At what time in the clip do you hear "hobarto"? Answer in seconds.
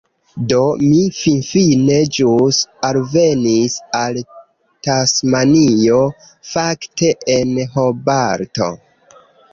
7.77-8.73